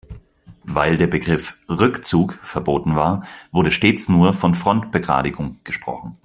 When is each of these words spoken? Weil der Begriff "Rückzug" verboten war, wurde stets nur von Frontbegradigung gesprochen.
Weil 0.65 0.97
der 0.97 1.05
Begriff 1.05 1.59
"Rückzug" 1.69 2.39
verboten 2.41 2.95
war, 2.95 3.23
wurde 3.51 3.69
stets 3.69 4.09
nur 4.09 4.33
von 4.33 4.55
Frontbegradigung 4.55 5.59
gesprochen. 5.63 6.17